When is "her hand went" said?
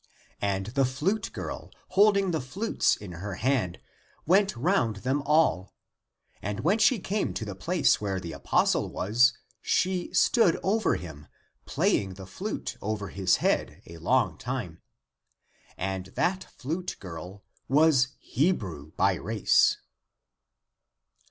3.11-4.55